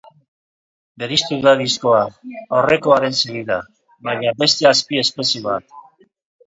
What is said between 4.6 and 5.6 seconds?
azpi-espezie